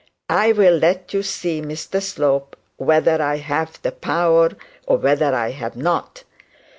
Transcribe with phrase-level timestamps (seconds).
[0.31, 4.49] I will let you see, Mr Slope, whether I have the power
[4.87, 6.23] or whether I have not.